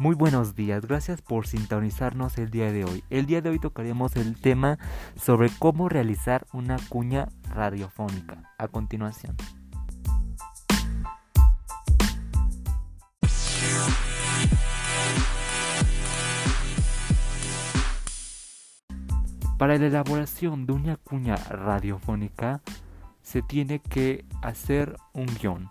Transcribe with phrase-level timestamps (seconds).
[0.00, 3.04] Muy buenos días, gracias por sintonizarnos el día de hoy.
[3.10, 4.76] El día de hoy tocaremos el tema
[5.14, 8.52] sobre cómo realizar una cuña radiofónica.
[8.58, 9.36] A continuación.
[19.56, 22.62] Para la elaboración de una cuña radiofónica
[23.22, 25.70] se tiene que hacer un guion,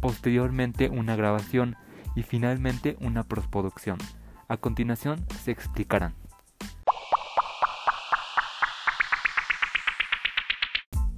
[0.00, 1.76] posteriormente una grabación
[2.14, 3.98] y finalmente una postproducción.
[4.48, 6.14] A continuación se explicarán.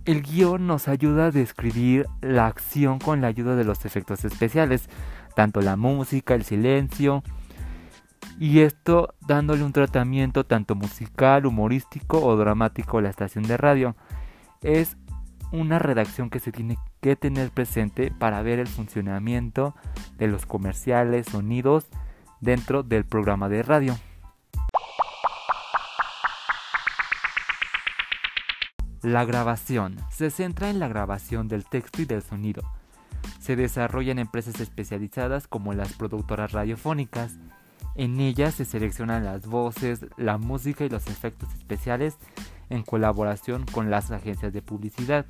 [0.05, 4.89] El guion nos ayuda a describir la acción con la ayuda de los efectos especiales,
[5.35, 7.25] tanto la música, el silencio,
[8.39, 13.97] y esto dándole un tratamiento tanto musical, humorístico o dramático a la estación de radio.
[14.63, 14.97] Es
[15.53, 19.77] una redacción que se tiene que tener presente para ver el funcionamiento
[20.19, 21.87] de los comerciales, sonidos
[22.41, 23.97] dentro del programa de radio.
[29.03, 32.65] La grabación se centra en la grabación del texto y del sonido.
[33.39, 37.37] Se desarrolla en empresas especializadas como las productoras radiofónicas.
[37.95, 42.17] En ellas se seleccionan las voces, la música y los efectos especiales
[42.69, 45.25] en colaboración con las agencias de publicidad.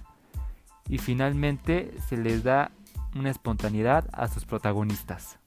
[0.89, 2.71] Y finalmente se les da
[3.15, 5.39] una espontaneidad a sus protagonistas.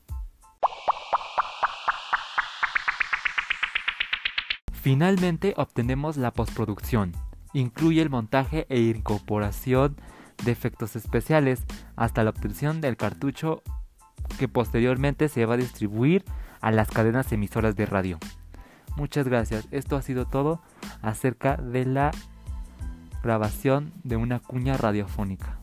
[4.82, 7.14] Finalmente obtenemos la postproducción.
[7.54, 9.98] Incluye el montaje e incorporación
[10.44, 11.66] de efectos especiales
[11.96, 13.62] hasta la obtención del cartucho
[14.38, 16.24] que posteriormente se va a distribuir
[16.62, 18.20] a las cadenas emisoras de radio.
[18.96, 19.68] Muchas gracias.
[19.72, 20.62] Esto ha sido todo
[21.02, 22.12] acerca de la
[23.22, 25.60] grabación de una cuña radiofónica.